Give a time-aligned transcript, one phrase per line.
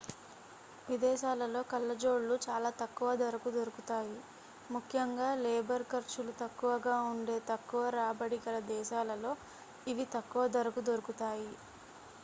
[0.87, 4.15] విదేశాలలో కళ్ళజోళ్ళు చాల తక్కువ ధరకు దొరుకుతాయి
[4.69, 9.33] ముఖ్యంగా లేబర్ ఖర్చులు తక్కువగా ఉండే తక్కువ రాబడి గల దేశాలలో
[9.87, 11.49] ఇవి తక్కువ ధరకు దొరుకుతాయి